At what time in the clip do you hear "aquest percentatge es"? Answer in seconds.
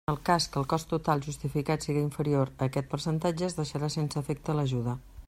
2.71-3.59